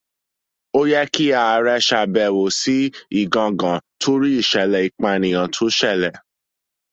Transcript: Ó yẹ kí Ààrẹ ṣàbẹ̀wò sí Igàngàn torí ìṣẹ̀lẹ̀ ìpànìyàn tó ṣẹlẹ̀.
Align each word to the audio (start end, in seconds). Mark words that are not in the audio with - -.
Ó 0.77 0.81
yẹ 0.91 1.01
kí 1.13 1.25
Ààrẹ 1.43 1.75
ṣàbẹ̀wò 1.87 2.43
sí 2.59 2.77
Igàngàn 3.19 3.79
torí 4.01 4.29
ìṣẹ̀lẹ̀ 4.41 4.85
ìpànìyàn 4.89 5.47
tó 5.55 5.65
ṣẹlẹ̀. 5.79 6.13